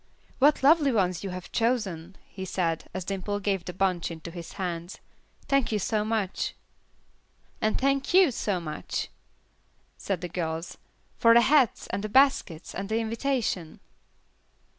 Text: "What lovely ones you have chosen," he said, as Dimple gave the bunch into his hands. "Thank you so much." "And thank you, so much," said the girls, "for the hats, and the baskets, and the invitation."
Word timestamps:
"What 0.39 0.63
lovely 0.63 0.91
ones 0.91 1.23
you 1.23 1.29
have 1.29 1.51
chosen," 1.51 2.15
he 2.27 2.43
said, 2.43 2.85
as 2.91 3.05
Dimple 3.05 3.39
gave 3.39 3.65
the 3.65 3.71
bunch 3.71 4.09
into 4.09 4.31
his 4.31 4.53
hands. 4.53 4.97
"Thank 5.47 5.71
you 5.71 5.77
so 5.77 6.03
much." 6.03 6.55
"And 7.61 7.79
thank 7.79 8.11
you, 8.11 8.31
so 8.31 8.59
much," 8.59 9.09
said 9.97 10.21
the 10.21 10.27
girls, 10.27 10.79
"for 11.19 11.35
the 11.35 11.41
hats, 11.41 11.85
and 11.91 12.03
the 12.03 12.09
baskets, 12.09 12.73
and 12.73 12.89
the 12.89 12.97
invitation." 12.97 13.79